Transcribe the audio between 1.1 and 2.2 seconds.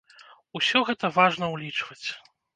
важна ўлічваць.